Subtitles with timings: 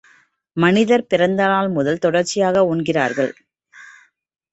[0.57, 3.35] மனிதர் பிறந்த நாள் முதல் தொடர்ச்சியாக உண்கின்றனர்.